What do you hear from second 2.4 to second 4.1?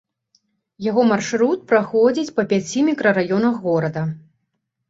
пяці мікрараёнах горада.